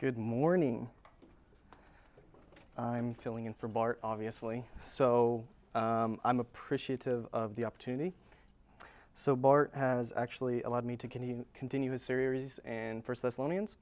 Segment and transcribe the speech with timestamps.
[0.00, 0.88] Good morning.
[2.78, 4.64] I'm filling in for Bart, obviously.
[4.78, 8.14] So um, I'm appreciative of the opportunity.
[9.12, 13.76] So Bart has actually allowed me to continue, continue his series in First Thessalonians.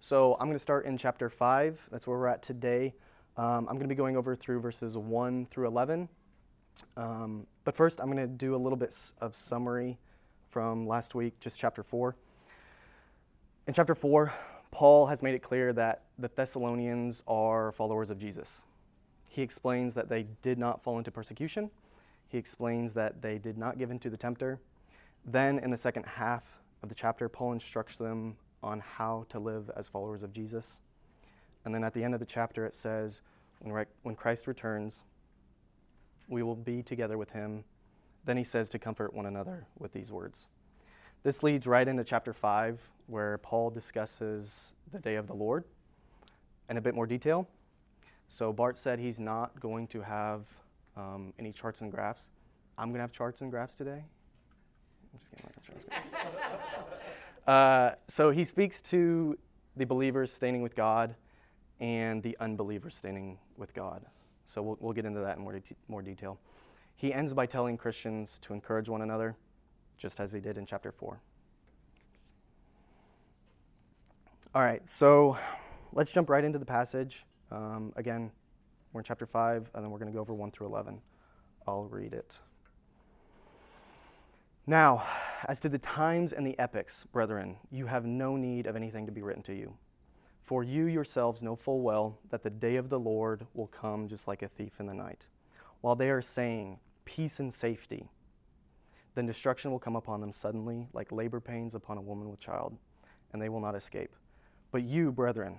[0.00, 1.88] So I'm going to start in chapter 5.
[1.92, 2.92] That's where we're at today.
[3.36, 6.08] Um, I'm going to be going over through verses 1 through 11.
[6.96, 9.98] Um, but first, I'm going to do a little bit of summary
[10.48, 12.16] from last week, just chapter 4.
[13.68, 14.32] In chapter 4,
[14.70, 18.64] Paul has made it clear that the Thessalonians are followers of Jesus.
[19.28, 21.70] He explains that they did not fall into persecution.
[22.28, 24.60] He explains that they did not give in to the tempter.
[25.24, 29.70] Then, in the second half of the chapter, Paul instructs them on how to live
[29.76, 30.80] as followers of Jesus.
[31.64, 33.20] And then at the end of the chapter, it says,
[33.60, 35.02] when, when Christ returns,
[36.28, 37.64] we will be together with him.
[38.24, 40.46] Then he says to comfort one another with these words.
[41.22, 45.64] This leads right into chapter 5, where Paul discusses the day of the Lord
[46.70, 47.46] in a bit more detail.
[48.30, 50.46] So, Bart said he's not going to have
[50.96, 52.30] um, any charts and graphs.
[52.78, 54.02] I'm going to have charts and graphs today.
[55.12, 55.92] I'm just kidding.
[57.46, 59.36] uh, so, he speaks to
[59.76, 61.16] the believers standing with God
[61.80, 64.06] and the unbelievers standing with God.
[64.46, 66.38] So, we'll, we'll get into that in more, de- more detail.
[66.96, 69.36] He ends by telling Christians to encourage one another
[70.00, 71.20] just as he did in chapter 4.
[74.52, 75.36] All right, so
[75.92, 77.24] let's jump right into the passage.
[77.52, 78.32] Um, again,
[78.92, 81.00] we're in chapter 5, and then we're going to go over 1 through 11.
[81.68, 82.38] I'll read it.
[84.66, 85.04] Now,
[85.46, 89.12] as to the times and the epochs, brethren, you have no need of anything to
[89.12, 89.74] be written to you.
[90.40, 94.26] For you yourselves know full well that the day of the Lord will come just
[94.26, 95.26] like a thief in the night.
[95.82, 98.08] While they are saying, Peace and safety,
[99.14, 102.76] then destruction will come upon them suddenly, like labor pains upon a woman with child,
[103.32, 104.14] and they will not escape.
[104.70, 105.58] But you, brethren,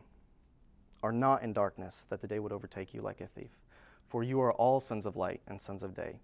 [1.04, 3.60] are not in darkness, that the day would overtake you like a thief.
[4.08, 6.20] For you are all sons of light and sons of day.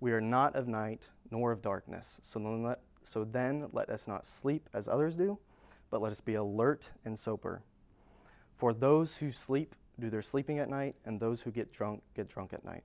[0.00, 2.20] We are not of night nor of darkness.
[2.22, 5.38] So then, let, so then let us not sleep as others do,
[5.90, 7.62] but let us be alert and sober.
[8.54, 12.28] For those who sleep do their sleeping at night, and those who get drunk get
[12.28, 12.84] drunk at night.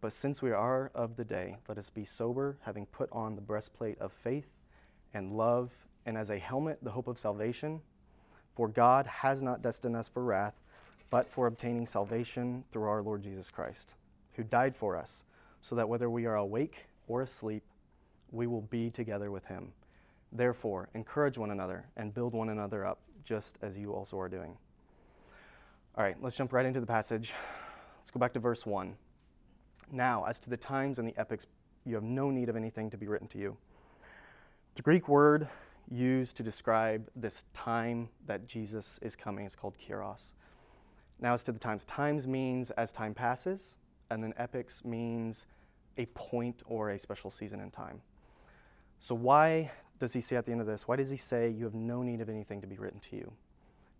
[0.00, 3.40] But since we are of the day, let us be sober, having put on the
[3.40, 4.48] breastplate of faith
[5.14, 5.72] and love,
[6.04, 7.80] and as a helmet, the hope of salvation.
[8.54, 10.54] For God has not destined us for wrath,
[11.10, 13.94] but for obtaining salvation through our Lord Jesus Christ,
[14.34, 15.24] who died for us,
[15.60, 17.62] so that whether we are awake or asleep,
[18.30, 19.72] we will be together with him.
[20.32, 24.56] Therefore, encourage one another and build one another up, just as you also are doing.
[25.96, 27.32] All right, let's jump right into the passage.
[27.98, 28.94] Let's go back to verse 1.
[29.90, 31.46] Now, as to the times and the epochs,
[31.84, 33.56] you have no need of anything to be written to you.
[34.74, 35.48] The Greek word
[35.90, 40.32] used to describe this time that Jesus is coming is called kairos.
[41.20, 43.76] Now, as to the times, times means as time passes,
[44.10, 45.46] and then epochs means
[45.96, 48.02] a point or a special season in time.
[49.00, 51.64] So, why does he say at the end of this, why does he say you
[51.64, 53.32] have no need of anything to be written to you?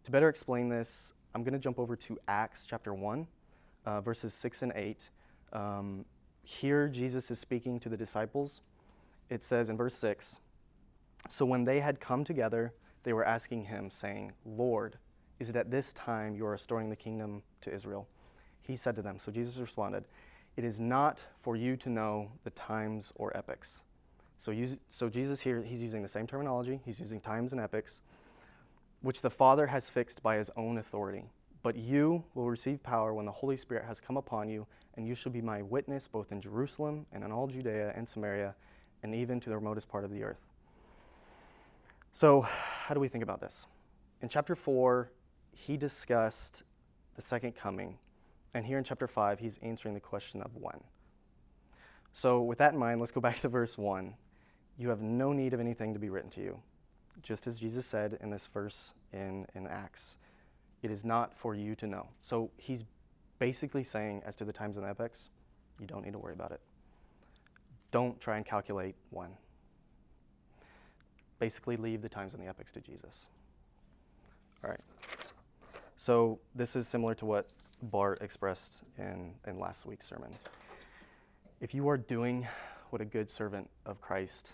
[0.05, 3.27] To better explain this, I'm going to jump over to Acts chapter 1,
[3.87, 5.11] uh, verses 6 and 8,
[5.53, 6.05] um,
[6.43, 8.61] here, Jesus is speaking to the disciples.
[9.29, 10.39] It says in verse 6
[11.29, 14.99] So when they had come together, they were asking him, saying, Lord,
[15.39, 18.09] is it at this time you are restoring the kingdom to Israel?
[18.63, 20.05] He said to them, So Jesus responded,
[20.57, 23.83] It is not for you to know the times or epochs.
[24.39, 28.03] So, use, so Jesus here, he's using the same terminology, he's using times and epochs,
[29.01, 31.25] which the Father has fixed by his own authority.
[31.63, 35.15] But you will receive power when the Holy Spirit has come upon you, and you
[35.15, 38.55] shall be my witness both in Jerusalem and in all Judea and Samaria,
[39.03, 40.41] and even to the remotest part of the earth.
[42.13, 43.67] So, how do we think about this?
[44.23, 45.11] In chapter 4,
[45.53, 46.63] he discussed
[47.15, 47.99] the second coming,
[48.55, 50.81] and here in chapter 5, he's answering the question of when.
[52.13, 54.15] So, with that in mind, let's go back to verse 1.
[54.79, 56.61] You have no need of anything to be written to you,
[57.23, 60.17] just as Jesus said in this verse in, in Acts.
[60.87, 62.07] It is not for you to know.
[62.23, 62.85] So he's
[63.41, 65.31] basically saying, as to the times and the epochs,
[65.81, 66.61] you don't need to worry about it.
[67.91, 69.31] Don't try and calculate when.
[71.41, 73.27] Basically, leave the times and the epochs to Jesus.
[74.63, 74.79] All right.
[75.97, 77.49] So this is similar to what
[77.83, 80.31] Bart expressed in, in last week's sermon.
[81.61, 82.47] If you are doing
[82.91, 84.53] what a good servant of Christ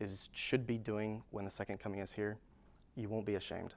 [0.00, 2.38] is should be doing when the second coming is here,
[2.96, 3.74] you won't be ashamed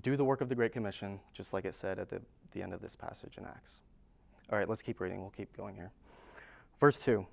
[0.00, 2.20] do the work of the Great Commission, just like it said at the,
[2.52, 3.80] the end of this passage in Acts.
[4.50, 5.20] All right, let's keep reading.
[5.20, 5.92] We'll keep going here.
[6.80, 7.26] Verse 2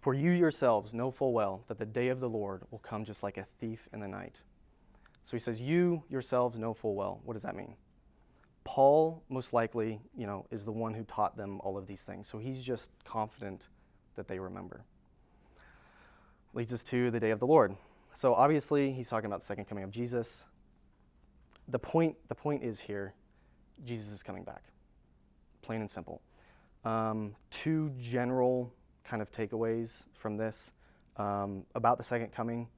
[0.00, 3.22] For you yourselves know full well that the day of the Lord will come just
[3.22, 4.36] like a thief in the night.
[5.24, 7.20] So he says, You yourselves know full well.
[7.24, 7.76] What does that mean?
[8.64, 12.28] Paul, most likely, you know, is the one who taught them all of these things.
[12.28, 13.68] So he's just confident
[14.14, 14.84] that they remember.
[16.54, 17.74] Leads us to the day of the Lord.
[18.14, 20.46] So obviously, he's talking about the second coming of Jesus.
[21.72, 23.14] The point, the point is here
[23.82, 24.62] Jesus is coming back,
[25.62, 26.20] plain and simple.
[26.84, 28.72] Um, two general
[29.04, 30.72] kind of takeaways from this
[31.16, 32.68] um, about the second coming.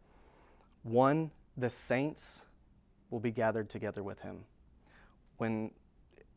[0.84, 2.44] One, the saints
[3.10, 4.44] will be gathered together with him.
[5.38, 5.72] When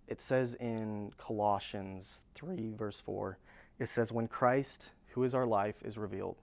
[0.07, 3.37] it says in Colossians 3, verse 4,
[3.77, 6.37] it says, When Christ, who is our life, is revealed,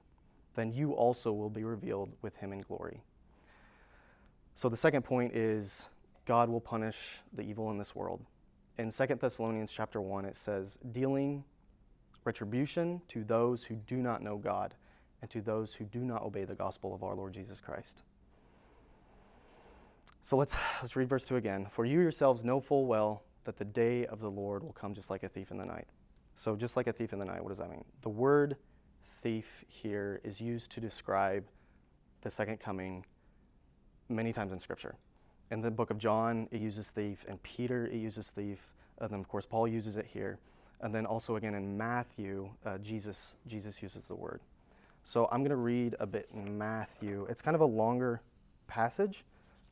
[0.54, 3.02] then you also will be revealed with him in glory.
[4.54, 5.88] So the second point is
[6.26, 8.24] God will punish the evil in this world.
[8.78, 11.44] In 2 Thessalonians chapter 1, it says, dealing
[12.24, 14.74] retribution to those who do not know God
[15.20, 18.02] and to those who do not obey the gospel of our Lord Jesus Christ.
[20.22, 21.66] So let's, let's read verse 2 again.
[21.70, 25.10] For you yourselves know full well that the day of the Lord will come just
[25.10, 25.86] like a thief in the night.
[26.34, 27.84] So, just like a thief in the night, what does that mean?
[28.02, 28.56] The word
[29.22, 31.44] thief here is used to describe
[32.22, 33.04] the second coming
[34.08, 34.96] many times in Scripture.
[35.50, 39.20] In the book of John, it uses thief, and Peter, it uses thief, and then,
[39.20, 40.38] of course, Paul uses it here.
[40.80, 44.40] And then also again in Matthew, uh, Jesus, Jesus uses the word.
[45.04, 47.26] So I'm going to read a bit in Matthew.
[47.28, 48.22] It's kind of a longer
[48.66, 49.24] passage,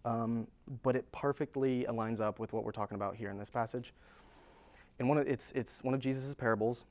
[0.04, 0.46] um,
[0.82, 3.92] but it perfectly aligns up with what we're talking about here in this passage.
[4.98, 6.84] In one of, it's, it's one of Jesus' parables.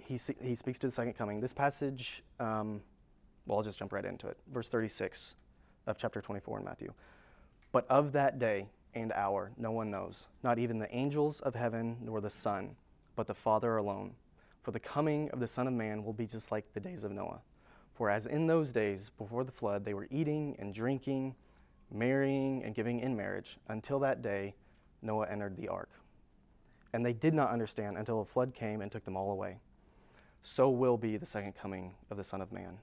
[0.00, 1.40] He, he speaks to the second coming.
[1.40, 2.82] This passage, um,
[3.46, 4.36] well, I'll just jump right into it.
[4.52, 5.36] Verse 36
[5.86, 6.92] of chapter 24 in Matthew.
[7.74, 11.96] But of that day and hour no one knows, not even the angels of heaven
[12.00, 12.76] nor the Son,
[13.16, 14.12] but the Father alone.
[14.62, 17.10] For the coming of the Son of Man will be just like the days of
[17.10, 17.40] Noah.
[17.92, 21.34] For as in those days before the flood they were eating and drinking,
[21.90, 24.54] marrying and giving in marriage, until that day
[25.02, 25.90] Noah entered the ark.
[26.92, 29.58] And they did not understand until the flood came and took them all away.
[30.44, 32.78] So will be the second coming of the Son of Man.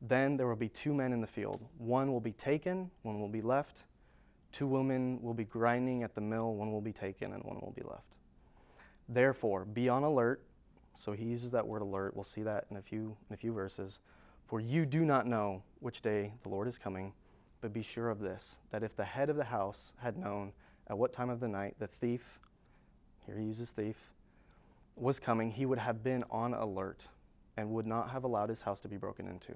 [0.00, 1.60] Then there will be two men in the field.
[1.76, 3.82] One will be taken, one will be left.
[4.56, 7.74] Two women will be grinding at the mill, one will be taken, and one will
[7.76, 8.16] be left.
[9.06, 10.40] Therefore, be on alert.
[10.94, 12.16] So he uses that word alert.
[12.16, 14.00] We'll see that in a few in a few verses.
[14.46, 17.12] For you do not know which day the Lord is coming,
[17.60, 20.54] but be sure of this that if the head of the house had known
[20.86, 22.40] at what time of the night the thief,
[23.26, 24.10] here he uses thief,
[24.94, 27.08] was coming, he would have been on alert
[27.58, 29.54] and would not have allowed his house to be broken into.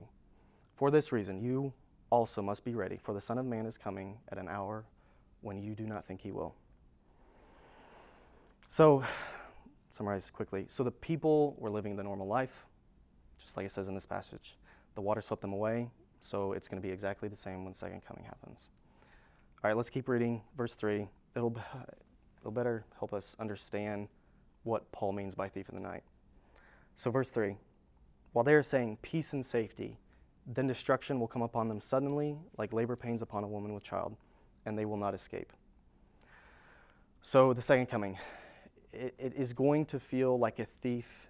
[0.74, 1.72] For this reason, you
[2.10, 4.84] also must be ready, for the Son of Man is coming at an hour
[5.40, 6.54] when you do not think he will.
[8.68, 9.02] So,
[9.90, 10.66] summarize quickly.
[10.68, 12.66] So the people were living the normal life,
[13.38, 14.56] just like it says in this passage.
[14.94, 15.90] The water swept them away,
[16.20, 18.68] so it's going to be exactly the same when the second coming happens.
[19.62, 20.42] All right, let's keep reading.
[20.56, 21.08] Verse 3.
[21.36, 21.56] It'll,
[22.40, 24.08] it'll better help us understand
[24.62, 26.02] what Paul means by thief in the night.
[26.96, 27.56] So, verse 3
[28.32, 29.98] While they are saying peace and safety,
[30.54, 34.16] then destruction will come upon them suddenly, like labor pains upon a woman with child,
[34.66, 35.52] and they will not escape.
[37.22, 38.18] So, the second coming
[38.92, 41.28] it, it is going to feel like a thief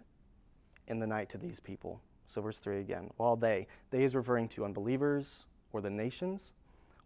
[0.87, 2.01] in the night to these people.
[2.27, 3.11] So, verse 3 again.
[3.17, 6.53] While they, they is referring to unbelievers or the nations,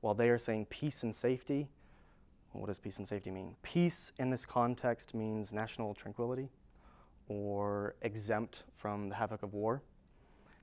[0.04, 1.68] while they are saying peace and safety.
[2.52, 3.56] What does peace and safety mean?
[3.62, 6.50] Peace in this context means national tranquility
[7.26, 9.82] or exempt from the havoc of war.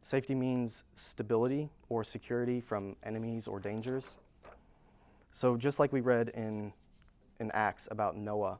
[0.01, 4.15] Safety means stability or security from enemies or dangers.
[5.31, 6.73] So, just like we read in,
[7.39, 8.57] in Acts about Noah,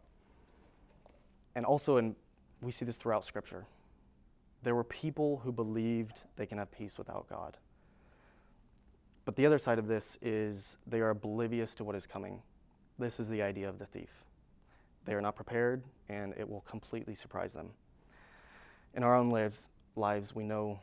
[1.56, 2.16] and also in
[2.62, 3.66] we see this throughout scripture
[4.64, 7.58] there were people who believed they can have peace without god.
[9.26, 12.42] But the other side of this is they are oblivious to what is coming.
[13.00, 14.24] This is the idea of the thief.
[15.06, 17.72] They are not prepared and it will completely surprise them.
[18.94, 20.80] In our own lives lives we know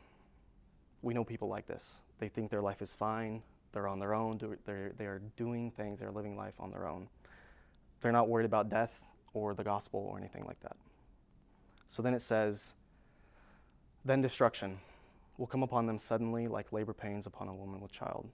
[1.01, 3.41] we know people like this they think their life is fine
[3.71, 7.07] they're on their own they're, they are doing things they're living life on their own
[8.01, 10.75] they're not worried about death or the gospel or anything like that.
[11.87, 12.73] So then it says,
[14.05, 14.79] Then destruction
[15.37, 18.29] will come upon them suddenly like labor pains upon a woman with child.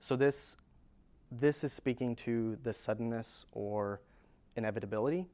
[0.00, 0.56] So this,
[1.30, 4.00] this is speaking to the suddenness or
[4.56, 5.26] inevitability.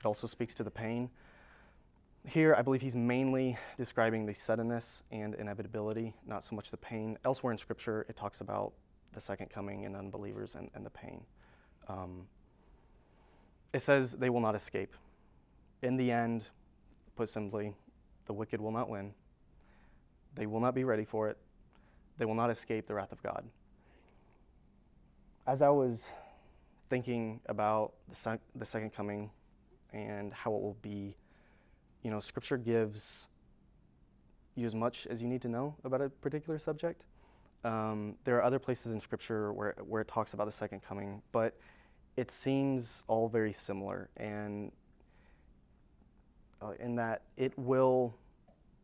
[0.00, 1.10] It also speaks to the pain.
[2.28, 7.18] Here, I believe he's mainly describing the suddenness and inevitability, not so much the pain.
[7.24, 8.72] Elsewhere in Scripture, it talks about
[9.12, 11.24] the second coming and unbelievers and, and the pain.
[11.88, 12.26] Um,
[13.72, 14.94] it says they will not escape.
[15.82, 16.44] In the end,
[17.16, 17.74] put simply,
[18.26, 19.14] the wicked will not win.
[20.34, 21.38] They will not be ready for it.
[22.18, 23.44] They will not escape the wrath of God.
[25.46, 26.12] as I was
[26.88, 29.30] thinking about the, sec- the second coming
[29.92, 31.16] and how it will be,
[32.02, 33.28] you know, Scripture gives
[34.54, 37.04] you as much as you need to know about a particular subject.
[37.62, 41.22] Um, there are other places in Scripture where, where it talks about the second coming,
[41.30, 41.58] but
[42.16, 44.72] it seems all very similar, and
[46.60, 48.14] uh, in that it will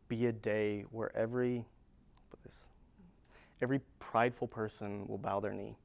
[0.07, 1.65] be a day where every
[2.45, 2.67] this,
[3.61, 5.75] every prideful person will bow their knee,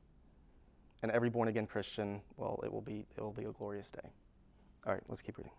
[1.02, 4.08] and every born again Christian, well, it will be it will be a glorious day.
[4.86, 5.52] All right, let's keep reading.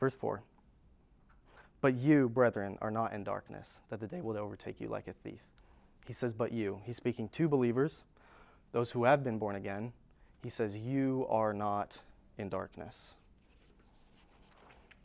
[0.00, 0.42] Verse four.
[1.80, 5.12] But you, brethren, are not in darkness, that the day will overtake you like a
[5.12, 5.40] thief.
[6.06, 6.80] He says, But you.
[6.84, 8.04] He's speaking to believers,
[8.72, 9.92] those who have been born again.
[10.42, 11.98] He says, You are not
[12.38, 13.14] in darkness.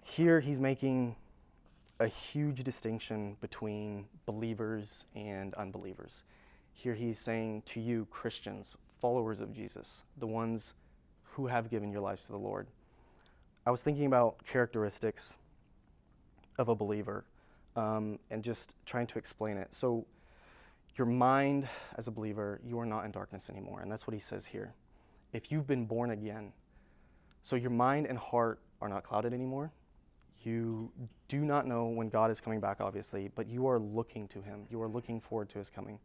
[0.03, 1.15] Here he's making
[1.99, 6.23] a huge distinction between believers and unbelievers.
[6.73, 10.73] Here he's saying to you, Christians, followers of Jesus, the ones
[11.35, 12.67] who have given your lives to the Lord.
[13.65, 15.35] I was thinking about characteristics
[16.57, 17.25] of a believer
[17.75, 19.73] um, and just trying to explain it.
[19.73, 20.05] So,
[20.97, 23.81] your mind as a believer, you are not in darkness anymore.
[23.81, 24.73] And that's what he says here.
[25.31, 26.51] If you've been born again,
[27.43, 29.71] so your mind and heart are not clouded anymore.
[30.43, 30.91] You
[31.27, 34.65] do not know when God is coming back, obviously, but you are looking to him.
[34.69, 35.99] You are looking forward to his coming.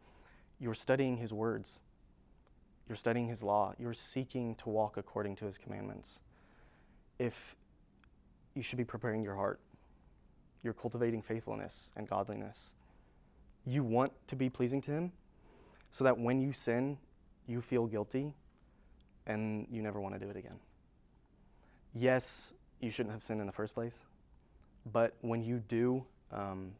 [0.60, 1.80] You're studying his words.
[2.88, 3.74] You're studying his law.
[3.78, 6.20] You're seeking to walk according to his commandments.
[7.18, 7.56] If
[8.54, 9.60] you should be preparing your heart
[10.66, 12.72] you're cultivating faithfulness and godliness.
[13.64, 15.12] You want to be pleasing to Him
[15.92, 16.98] so that when you sin,
[17.46, 18.34] you feel guilty
[19.26, 20.58] and you never want to do it again.
[21.94, 24.00] Yes, you shouldn't have sinned in the first place,
[24.92, 26.72] but when you do um,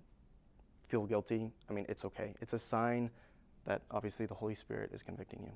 [0.88, 2.34] feel guilty, I mean, it's okay.
[2.40, 3.10] It's a sign
[3.66, 5.52] that obviously the Holy Spirit is convicting you.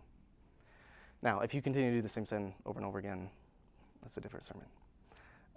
[1.21, 3.29] Now, if you continue to do the same sin over and over again,
[4.03, 4.67] that's a different sermon.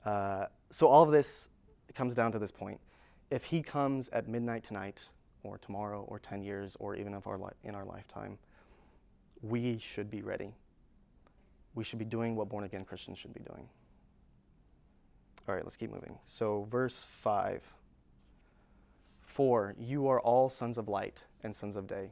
[0.03, 1.48] Uh, so, all of this
[1.87, 2.79] it comes down to this point.
[3.29, 5.09] If he comes at midnight tonight,
[5.43, 8.37] or tomorrow, or 10 years, or even our li- in our lifetime,
[9.41, 10.53] we should be ready.
[11.75, 13.67] We should be doing what born again Christians should be doing.
[15.47, 16.19] All right, let's keep moving.
[16.25, 17.73] So, verse 5
[19.19, 22.11] For you are all sons of light and sons of day.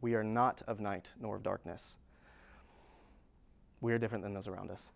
[0.00, 1.96] We are not of night nor of darkness.
[3.80, 4.92] We are different than those around us.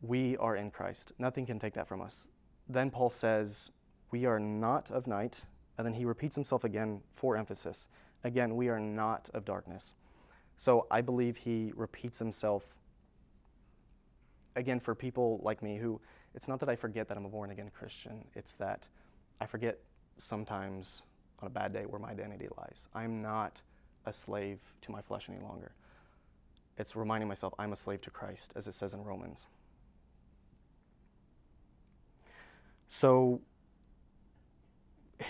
[0.00, 1.12] We are in Christ.
[1.18, 2.28] Nothing can take that from us
[2.72, 3.70] then Paul says,
[4.10, 5.42] We are not of night.
[5.78, 7.88] And then he repeats himself again for emphasis.
[8.24, 9.94] Again, we are not of darkness.
[10.56, 12.78] So I believe he repeats himself
[14.54, 16.00] again for people like me who
[16.34, 18.88] it's not that I forget that I'm a born again Christian, it's that
[19.40, 19.78] I forget
[20.18, 21.02] sometimes
[21.40, 22.88] on a bad day where my identity lies.
[22.94, 23.62] I'm not
[24.06, 25.72] a slave to my flesh any longer.
[26.78, 29.46] It's reminding myself I'm a slave to Christ, as it says in Romans.
[32.94, 33.40] So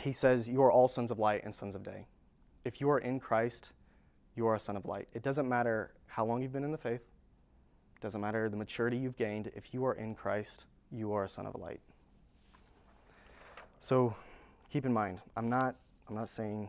[0.03, 2.07] he says, You are all sons of light and sons of day.
[2.65, 3.71] If you are in Christ,
[4.35, 5.07] you are a son of light.
[5.15, 7.03] It doesn't matter how long you've been in the faith,
[7.95, 9.53] it doesn't matter the maturity you've gained.
[9.55, 11.79] If you are in Christ, you are a son of light.
[13.79, 14.17] So
[14.69, 15.77] keep in mind, I'm not,
[16.09, 16.69] I'm not saying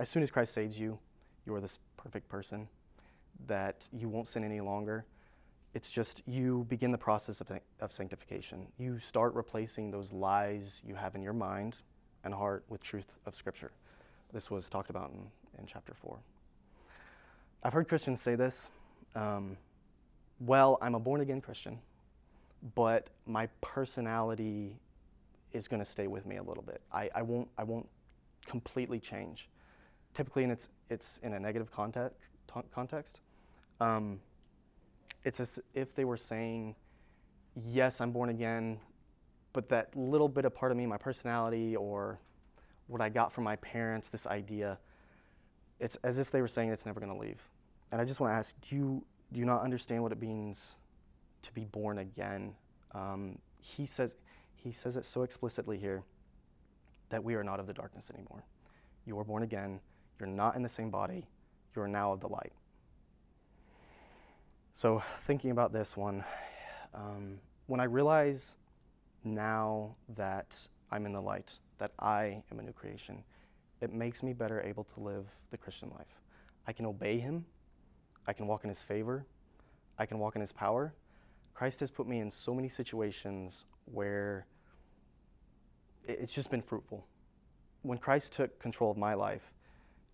[0.00, 0.98] as soon as Christ saves you,
[1.44, 2.68] you are this perfect person,
[3.46, 5.04] that you won't sin any longer.
[5.76, 8.68] It's just you begin the process of, of sanctification.
[8.78, 11.76] You start replacing those lies you have in your mind
[12.24, 13.72] and heart with truth of Scripture.
[14.32, 15.26] This was talked about in,
[15.60, 16.16] in chapter 4.
[17.62, 18.70] I've heard Christians say this
[19.14, 19.58] um,
[20.40, 21.78] well, I'm a born again Christian,
[22.74, 24.78] but my personality
[25.52, 26.80] is going to stay with me a little bit.
[26.90, 27.86] I, I, won't, I won't
[28.46, 29.50] completely change.
[30.14, 32.16] Typically, and it's, it's in a negative context.
[32.72, 33.20] context.
[33.78, 34.20] Um,
[35.24, 36.76] it's as if they were saying,
[37.54, 38.80] Yes, I'm born again,
[39.54, 42.18] but that little bit of part of me, my personality, or
[42.86, 44.78] what I got from my parents, this idea,
[45.80, 47.40] it's as if they were saying it's never going to leave.
[47.90, 50.76] And I just want to ask do you, do you not understand what it means
[51.42, 52.54] to be born again?
[52.92, 54.14] Um, he, says,
[54.54, 56.02] he says it so explicitly here
[57.10, 58.44] that we are not of the darkness anymore.
[59.04, 59.80] You are born again.
[60.18, 61.26] You're not in the same body.
[61.74, 62.52] You are now of the light.
[64.76, 66.22] So, thinking about this one,
[66.92, 68.58] um, when I realize
[69.24, 73.24] now that I'm in the light, that I am a new creation,
[73.80, 76.20] it makes me better able to live the Christian life.
[76.66, 77.46] I can obey Him,
[78.26, 79.24] I can walk in His favor,
[79.98, 80.92] I can walk in His power.
[81.54, 84.46] Christ has put me in so many situations where
[86.04, 87.06] it's just been fruitful.
[87.80, 89.54] When Christ took control of my life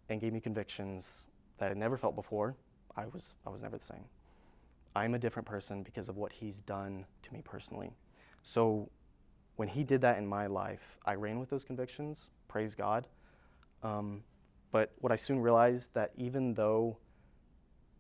[0.09, 1.27] and gave me convictions
[1.59, 2.55] that I never felt before,
[2.97, 4.05] I was, I was never the same.
[4.95, 7.93] I'm a different person because of what he's done to me personally.
[8.43, 8.91] So
[9.57, 13.07] when he did that in my life, I ran with those convictions, praise God.
[13.83, 14.23] Um,
[14.71, 16.99] but what I soon realized that even though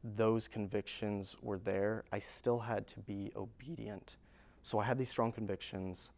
[0.03, 4.17] those convictions were there, I still had to be obedient.
[4.63, 6.11] So I had these strong convictions,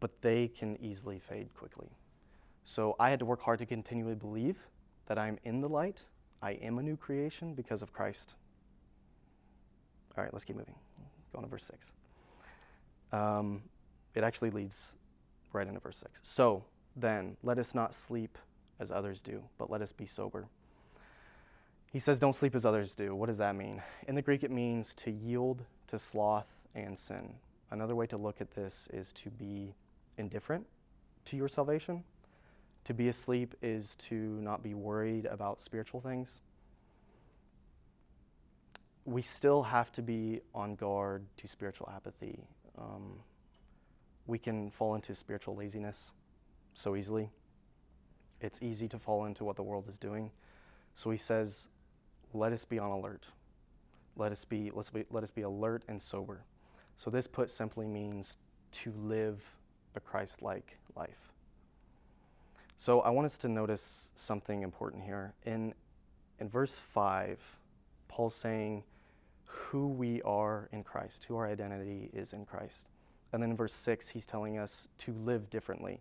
[0.00, 1.88] but they can easily fade quickly.
[2.64, 4.68] So I had to work hard to continually believe
[5.06, 6.06] that I'm in the light.
[6.42, 8.34] I am a new creation because of Christ.
[10.16, 10.74] All right, let's keep moving.
[11.32, 11.92] Go on to verse 6.
[13.12, 13.62] Um,
[14.14, 14.94] it actually leads
[15.52, 16.20] right into verse 6.
[16.22, 16.64] So
[16.96, 18.38] then, let us not sleep
[18.80, 20.48] as others do, but let us be sober.
[21.92, 23.14] He says, Don't sleep as others do.
[23.14, 23.82] What does that mean?
[24.08, 27.34] In the Greek, it means to yield to sloth and sin.
[27.70, 29.74] Another way to look at this is to be
[30.16, 30.66] indifferent
[31.26, 32.04] to your salvation.
[32.84, 36.40] To be asleep is to not be worried about spiritual things.
[39.06, 42.44] We still have to be on guard to spiritual apathy.
[42.76, 43.20] Um,
[44.26, 46.12] we can fall into spiritual laziness
[46.74, 47.30] so easily.
[48.40, 50.32] It's easy to fall into what the world is doing.
[50.94, 51.68] So he says,
[52.34, 53.28] let us be on alert.
[54.16, 56.44] Let us be, let's be, let us be alert and sober.
[56.96, 58.38] So this put simply means
[58.72, 59.54] to live
[59.94, 61.32] a Christ like life.
[62.78, 65.34] So I want us to notice something important here.
[65.44, 65.74] In,
[66.38, 67.58] in verse 5,
[68.08, 68.84] Paul's saying
[69.46, 72.86] who we are in Christ, who our identity is in Christ.
[73.32, 76.00] And then in verse 6, he's telling us to live differently.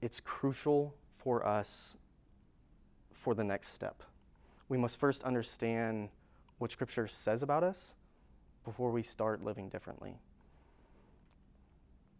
[0.00, 1.96] It's crucial for us
[3.12, 4.02] for the next step.
[4.68, 6.10] We must first understand
[6.58, 7.94] what Scripture says about us
[8.64, 10.16] before we start living differently.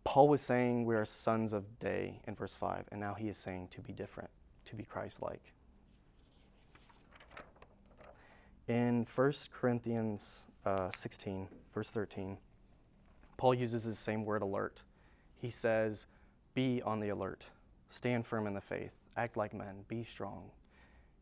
[0.04, 3.36] Paul was saying we are sons of day in verse 5, and now he is
[3.36, 4.30] saying to be different,
[4.66, 5.52] to be Christ like.
[8.68, 12.36] In 1 Corinthians uh, 16, verse 13,
[13.36, 14.82] Paul uses the same word alert.
[15.40, 16.06] He says,
[16.52, 17.46] Be on the alert,
[17.90, 20.50] stand firm in the faith, act like men, be strong.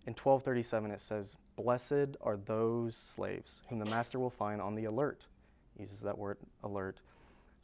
[0.07, 4.87] In 1237, it says, Blessed are those slaves whom the master will find on the
[4.87, 5.26] alert.
[5.76, 7.00] He uses that word alert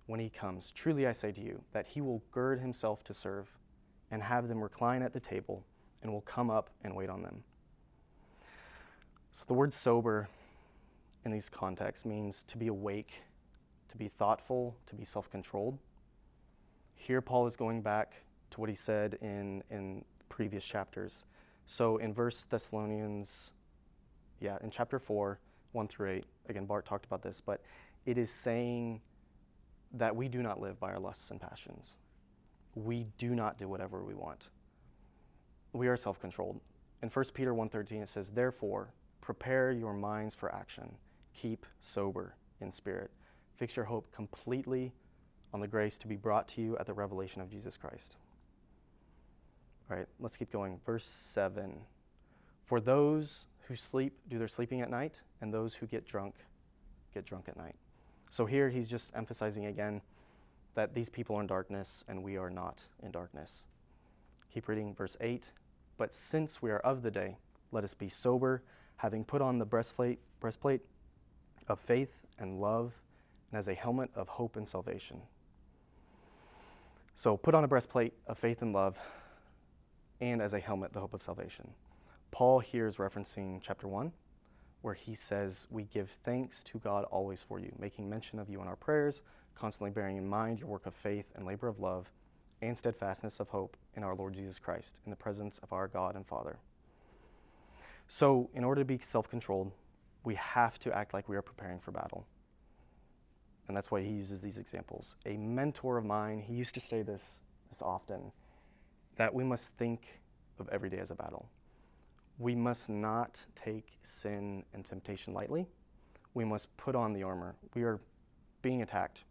[0.05, 0.73] when he comes.
[0.73, 3.57] Truly I say to you that he will gird himself to serve
[4.11, 5.65] and have them recline at the table
[6.03, 7.45] and will come up and wait on them.
[9.33, 10.29] So the word sober
[11.25, 13.23] in these contexts means to be awake,
[13.89, 15.79] to be thoughtful, to be self controlled.
[16.95, 18.15] Here, Paul is going back
[18.51, 21.25] to what he said in, in previous chapters.
[21.67, 23.55] So in First Thessalonians,
[24.41, 25.39] yeah, in chapter 4,
[25.73, 27.63] 1 through 8, again, Bart talked about this, but
[28.07, 29.01] it is saying
[29.93, 31.97] that we do not live by our lusts and passions.
[32.75, 34.49] We do not do whatever we want.
[35.73, 36.61] We are self-controlled.
[37.03, 40.97] In 1 Peter 1:13 it says, "Therefore, prepare your minds for action.
[41.35, 43.11] Keep sober in spirit.
[43.57, 44.93] Fix your hope completely
[45.53, 48.17] on the grace to be brought to you at the revelation of Jesus Christ."
[49.91, 50.79] All right, let's keep going.
[50.79, 51.87] Verse 7.
[52.65, 56.47] For those who sleep do their sleeping at night, and those who get drunk
[57.13, 57.77] get drunk at night.
[58.31, 60.03] So here he's just emphasizing again
[60.75, 63.65] that these people are in darkness and we are not in darkness.
[64.51, 65.53] Keep reading verse 8.
[65.97, 67.39] But since we are of the day,
[67.73, 68.63] let us be sober,
[69.01, 70.83] having put on the breastplate, breastplate
[71.69, 72.93] of faith and love,
[73.51, 75.23] and as a helmet of hope and salvation.
[77.15, 78.99] So put on a breastplate of faith and love,
[80.21, 81.71] and as a helmet, the hope of salvation.
[82.31, 84.13] Paul here is referencing chapter 1,
[84.83, 88.61] where he says, We give thanks to God always for you, making mention of you
[88.61, 89.23] in our prayers,
[89.55, 92.11] constantly bearing in mind your work of faith and labor of love
[92.61, 96.17] and steadfastness of hope in our Lord Jesus Christ, in the presence of our God
[96.17, 96.59] and Father.
[98.13, 99.71] So, in order to be self controlled,
[100.25, 102.27] we have to act like we are preparing for battle.
[103.69, 105.15] And that's why he uses these examples.
[105.27, 108.33] A mentor of mine, he used to say this, this often,
[109.15, 110.21] that we must think
[110.59, 111.49] of every day as a battle
[112.41, 115.67] we must not take sin and temptation lightly.
[116.33, 117.55] We must put on the armor.
[117.75, 118.01] We are
[118.63, 119.25] being attacked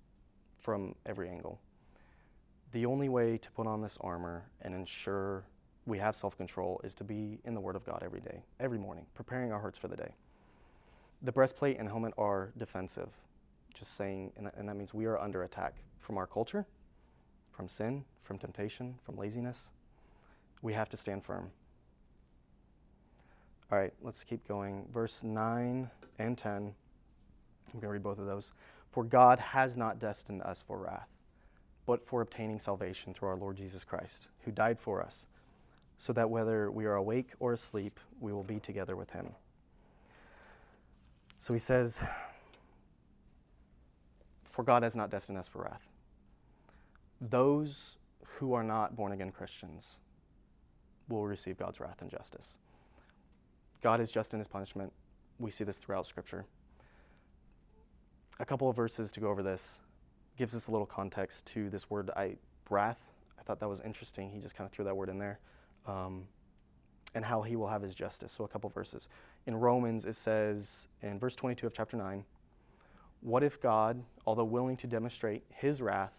[0.60, 1.60] from every angle.
[2.72, 5.44] The only way to put on this armor and ensure
[5.90, 8.78] we have self control is to be in the Word of God every day, every
[8.78, 10.14] morning, preparing our hearts for the day.
[11.22, 13.10] The breastplate and helmet are defensive,
[13.74, 16.66] just saying, and and that means we are under attack from our culture,
[17.52, 19.72] from sin, from temptation, from laziness.
[20.62, 21.52] We have to stand firm.
[23.72, 24.86] All right, let's keep going.
[24.92, 26.52] Verse 9 and 10.
[26.54, 26.74] I'm
[27.74, 28.52] going to read both of those.
[28.92, 31.08] For God has not destined us for wrath,
[31.86, 35.28] but for obtaining salvation through our Lord Jesus Christ, who died for us,
[36.00, 39.34] so that whether we are awake or asleep, we will be together with him.
[41.40, 42.04] So he says,
[44.46, 45.88] For God has not destined us for wrath.
[47.22, 47.98] Those
[48.38, 49.98] who are not born again Christians
[51.10, 52.58] will receive God's wrath and justice.
[53.84, 54.94] God is just in his punishment.
[55.38, 56.46] We see this throughout Scripture.
[58.40, 59.82] A couple of verses to go over this
[60.38, 62.38] gives us a little context to this word, I,
[62.70, 63.08] wrath.
[63.38, 64.32] I thought that was interesting.
[64.32, 65.40] He just kind of threw that word in there.
[65.86, 66.28] Um,
[67.16, 68.34] and how he will have his justice.
[68.34, 69.08] So, a couple verses.
[69.46, 72.24] In Romans, it says in verse 22 of chapter 9,
[73.22, 76.14] What if God, although willing to demonstrate his wrath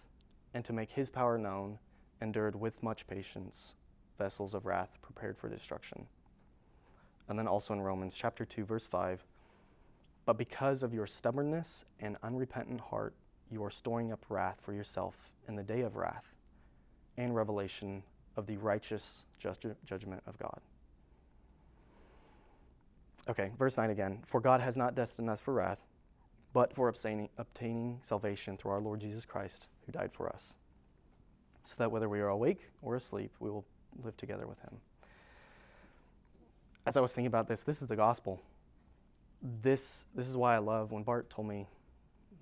[0.52, 1.78] and to make his power known,
[2.20, 3.74] endured with much patience
[4.18, 6.06] vessels of wrath prepared for destruction?
[7.28, 9.24] And then also in Romans chapter 2, verse 5,
[10.26, 13.14] But because of your stubbornness and unrepentant heart,
[13.50, 16.34] you are storing up wrath for yourself in the day of wrath
[17.16, 18.02] and revelation
[18.36, 20.60] of the righteous judgment of God.
[23.28, 24.20] Okay, verse 9 again.
[24.26, 25.84] For God has not destined us for wrath,
[26.52, 30.54] but for obtaining, obtaining salvation through our Lord Jesus Christ, who died for us,
[31.62, 33.64] so that whether we are awake or asleep, we will
[34.02, 34.78] live together with him.
[36.86, 38.40] As I was thinking about this, this is the gospel.
[39.42, 41.66] This, this is why I love when Bart told me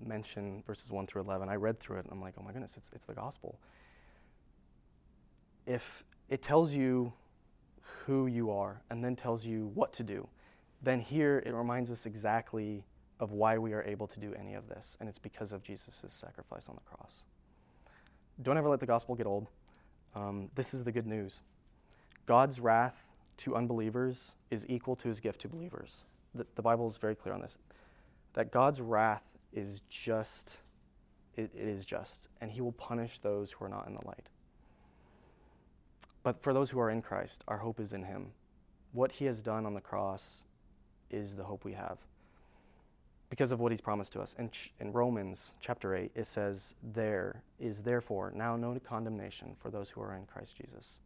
[0.03, 1.49] mention verses 1 through 11.
[1.49, 3.59] I read through it and I'm like, oh my goodness, it's, it's the gospel.
[5.69, 7.13] If it tells you
[8.05, 10.27] who you are and then tells you what to do,
[10.81, 12.85] then here it reminds us exactly
[13.19, 16.05] of why we are able to do any of this, and it's because of Jesus'
[16.07, 17.21] sacrifice on the cross.
[18.41, 19.47] Don't ever let the gospel get old.
[20.15, 21.41] Um, this is the good news
[22.25, 23.05] God's wrath
[23.37, 26.03] to unbelievers is equal to his gift to believers.
[26.33, 27.59] The, the Bible is very clear on this
[28.33, 30.57] that God's wrath is just,
[31.35, 34.29] it, it is just, and he will punish those who are not in the light.
[36.29, 38.33] But for those who are in Christ, our hope is in him.
[38.91, 40.45] What he has done on the cross
[41.09, 41.97] is the hope we have
[43.31, 44.35] because of what he's promised to us.
[44.37, 49.89] In, in Romans chapter 8, it says, There is therefore now no condemnation for those
[49.89, 50.99] who are in Christ Jesus.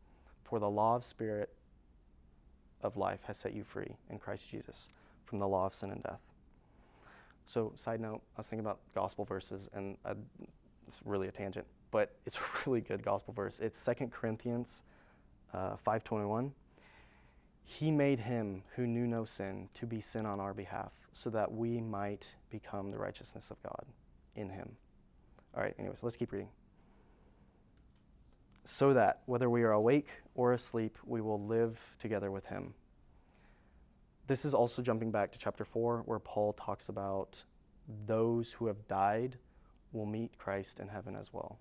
[0.44, 1.54] For the law of spirit
[2.82, 4.90] of life has set you free in Christ Jesus
[5.24, 6.20] from the law of sin and death.
[7.46, 10.16] So, side note, I was thinking about gospel verses, and I,
[10.86, 13.62] it's really a tangent, but it's a really good gospel verse.
[13.62, 14.84] It's 2 Corinthians
[15.54, 16.52] uh, 5.21.
[17.63, 21.52] He made him who knew no sin to be sin on our behalf, so that
[21.52, 23.86] we might become the righteousness of God
[24.36, 24.76] in him.
[25.56, 26.50] All right, anyways, let's keep reading.
[28.66, 32.74] So that, whether we are awake or asleep, we will live together with him.
[34.28, 37.44] This is also jumping back to chapter 4, where Paul talks about
[38.06, 39.38] those who have died
[39.92, 41.60] will meet Christ in heaven as well.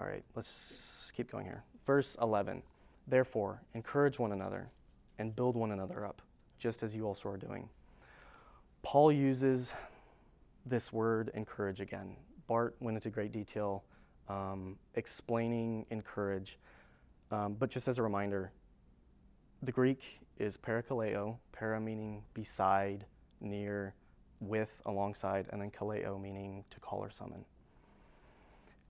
[0.00, 1.64] All right, let's keep going here.
[1.86, 2.62] Verse 11
[3.06, 4.70] Therefore, encourage one another
[5.18, 6.22] and build one another up,
[6.58, 7.68] just as you also are doing.
[8.82, 9.74] Paul uses
[10.64, 12.16] this word encourage again.
[12.46, 13.84] Bart went into great detail
[14.28, 16.58] um, explaining encourage.
[17.30, 18.52] Um, but just as a reminder,
[19.62, 23.06] the Greek is parakaleo, para meaning beside,
[23.40, 23.94] near,
[24.40, 27.44] with, alongside, and then kaleo meaning to call or summon.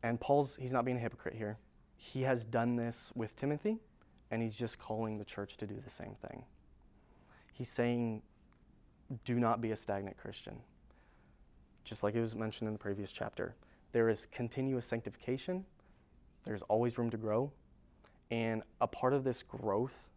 [0.03, 1.59] And Paul's, he's not being a hypocrite here.
[1.97, 3.79] He has done this with Timothy,
[4.31, 6.45] and he's just calling the church to do the same thing.
[7.53, 8.23] He's saying,
[9.25, 10.57] do not be a stagnant Christian.
[11.85, 13.55] Just like it was mentioned in the previous chapter,
[13.93, 15.65] there is continuous sanctification,
[16.45, 17.53] there's always room to grow.
[18.31, 20.09] And a part of this growth,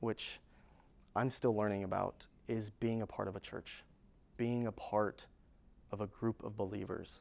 [0.00, 0.40] which
[1.14, 3.84] I'm still learning about, is being a part of a church,
[4.36, 5.26] being a part
[5.90, 7.20] of a group of believers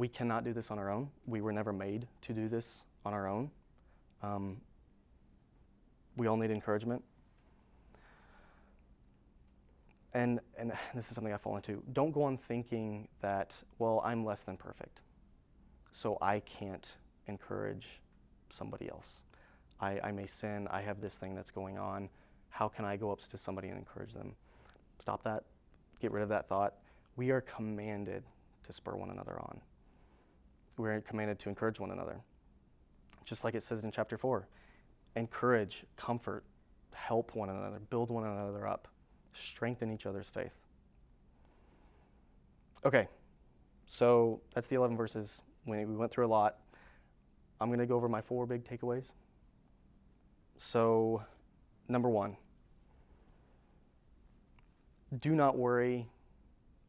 [0.00, 1.10] we cannot do this on our own.
[1.26, 3.50] We were never made to do this on our own.
[4.22, 4.56] Um,
[6.16, 7.04] we all need encouragement.
[10.14, 11.82] And, and this is something I fall into.
[11.92, 15.02] Don't go on thinking that, well, I'm less than perfect,
[15.92, 16.94] so I can't
[17.26, 18.00] encourage
[18.48, 19.20] somebody else.
[19.82, 22.08] I, I may sin, I have this thing that's going on.
[22.48, 24.34] How can I go up to somebody and encourage them?
[24.98, 25.44] Stop that.
[26.00, 26.76] Get rid of that thought.
[27.16, 28.24] We are commanded
[28.64, 29.60] to spur one another on
[30.76, 32.20] we're commanded to encourage one another.
[33.24, 34.48] Just like it says in chapter 4
[35.16, 36.44] encourage, comfort,
[36.92, 38.88] help one another, build one another up,
[39.32, 40.52] strengthen each other's faith.
[42.84, 43.08] Okay,
[43.86, 45.42] so that's the 11 verses.
[45.66, 46.58] We went through a lot.
[47.60, 49.12] I'm going to go over my four big takeaways.
[50.56, 51.22] So,
[51.88, 52.36] number one,
[55.18, 56.08] do not worry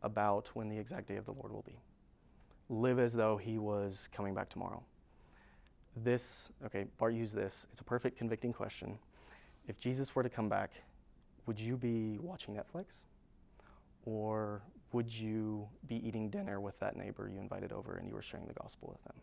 [0.03, 1.79] about when the exact day of the Lord will be
[2.71, 4.81] live as though he was coming back tomorrow.
[5.95, 7.67] This, okay, Bart used this.
[7.71, 8.97] It's a perfect convicting question.
[9.67, 10.71] if Jesus were to come back,
[11.45, 13.03] would you be watching Netflix?
[14.05, 18.21] Or would you be eating dinner with that neighbor you invited over and you were
[18.21, 19.21] sharing the gospel with them?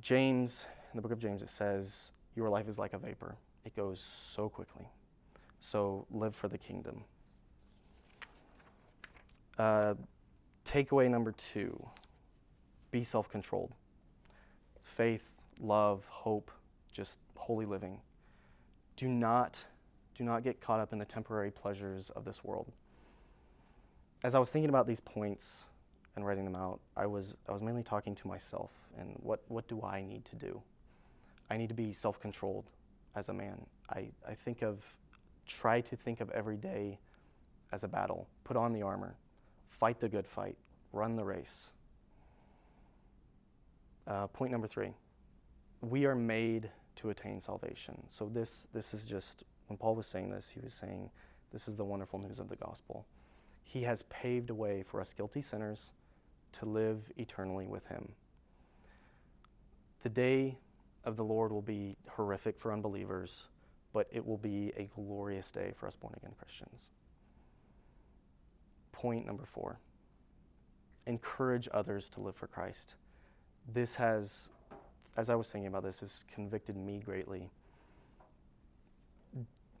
[0.00, 3.74] James, in the book of James, it says, Your life is like a vapor, it
[3.74, 4.86] goes so quickly.
[5.60, 7.04] So live for the kingdom.
[9.58, 9.94] Uh,
[10.68, 11.88] takeaway number two
[12.90, 13.72] be self controlled.
[14.82, 16.50] Faith, love, hope,
[16.92, 18.00] just holy living.
[18.96, 19.64] Do not,
[20.14, 22.72] do not get caught up in the temporary pleasures of this world.
[24.24, 25.66] As I was thinking about these points
[26.16, 29.68] and writing them out, I was, I was mainly talking to myself and what, what
[29.68, 30.60] do I need to do?
[31.50, 32.64] I need to be self controlled
[33.14, 33.64] as a man.
[33.90, 34.82] I, I think of,
[35.46, 36.98] try to think of every day
[37.72, 38.28] as a battle.
[38.44, 39.14] Put on the armor,
[39.68, 40.56] fight the good fight,
[40.92, 41.70] run the race.
[44.06, 44.92] Uh, point number three
[45.80, 48.02] we are made to attain salvation.
[48.08, 51.10] So, this, this is just, when Paul was saying this, he was saying,
[51.52, 53.06] this is the wonderful news of the gospel.
[53.62, 55.92] He has paved a way for us guilty sinners
[56.52, 58.12] to live eternally with him.
[60.02, 60.58] The day
[61.04, 63.44] of the Lord will be horrific for unbelievers,
[63.92, 66.88] but it will be a glorious day for us born again Christians.
[68.98, 69.78] Point number four
[71.06, 72.96] encourage others to live for Christ.
[73.72, 74.48] This has,
[75.16, 77.48] as I was thinking about this, has convicted me greatly.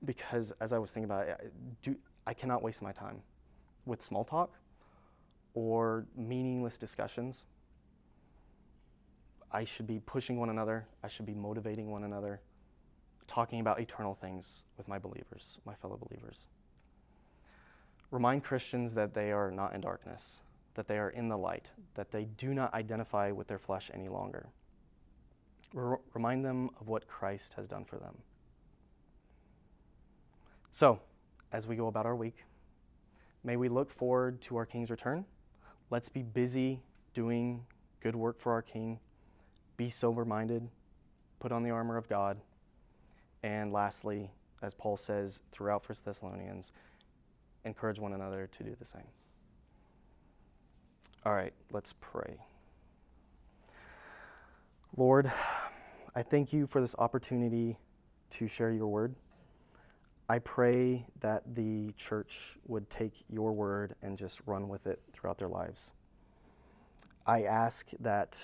[0.04, 1.52] Because as I was thinking about it,
[1.82, 1.96] do,
[2.28, 3.22] I cannot waste my time
[3.86, 4.54] with small talk
[5.52, 7.44] or meaningless discussions.
[9.50, 12.40] I should be pushing one another, I should be motivating one another,
[13.26, 16.46] talking about eternal things with my believers, my fellow believers.
[18.10, 20.40] Remind Christians that they are not in darkness,
[20.74, 24.08] that they are in the light, that they do not identify with their flesh any
[24.08, 24.48] longer.
[25.76, 28.18] R- remind them of what Christ has done for them.
[30.72, 31.00] So,
[31.52, 32.44] as we go about our week,
[33.44, 35.24] may we look forward to our King's return.
[35.90, 36.80] Let's be busy
[37.14, 37.64] doing
[38.00, 39.00] good work for our King.
[39.76, 40.68] Be sober minded.
[41.40, 42.38] Put on the armor of God.
[43.42, 44.30] And lastly,
[44.62, 46.72] as Paul says throughout 1 Thessalonians,
[47.68, 49.06] encourage one another to do the same.
[51.24, 52.38] All right, let's pray.
[54.96, 55.30] Lord,
[56.14, 57.78] I thank you for this opportunity
[58.30, 59.14] to share your word.
[60.28, 65.38] I pray that the church would take your word and just run with it throughout
[65.38, 65.92] their lives.
[67.26, 68.42] I ask that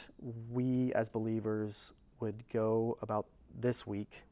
[0.50, 3.26] we as believers would go about
[3.58, 4.22] this week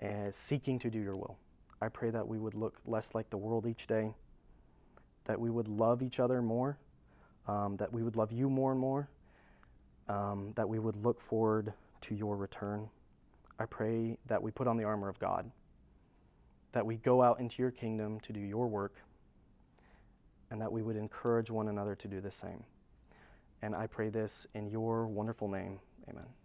[0.00, 1.36] as seeking to do your will.
[1.80, 4.14] I pray that we would look less like the world each day,
[5.24, 6.78] that we would love each other more
[7.50, 9.08] um, that we would love you more and more,
[10.08, 12.88] um, that we would look forward to your return.
[13.58, 15.50] I pray that we put on the armor of God,
[16.72, 18.94] that we go out into your kingdom to do your work,
[20.50, 22.64] and that we would encourage one another to do the same.
[23.62, 25.80] And I pray this in your wonderful name.
[26.08, 26.39] Amen.